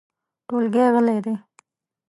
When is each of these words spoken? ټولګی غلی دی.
ټولګی 0.47 0.85
غلی 0.93 1.17
دی. 1.25 1.33